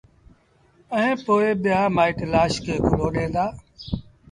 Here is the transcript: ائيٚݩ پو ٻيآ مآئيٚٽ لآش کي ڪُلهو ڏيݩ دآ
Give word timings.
ائيٚݩ 0.95 1.21
پو 1.25 1.33
ٻيآ 1.61 1.81
مآئيٚٽ 1.95 2.17
لآش 2.33 2.53
کي 2.63 2.73
ڪُلهو 2.85 3.07
ڏيݩ 3.15 3.33
دآ 3.35 3.45